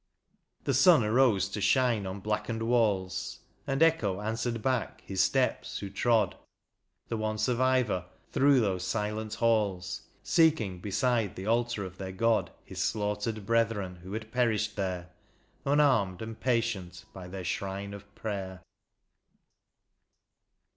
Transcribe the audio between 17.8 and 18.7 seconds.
of prayer.